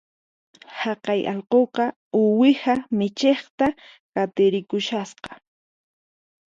Haqay 0.79 1.21
allquqa 1.31 1.85
uwiha 2.21 2.73
michiqta 2.97 3.67
qatirikushasqa 4.13 5.31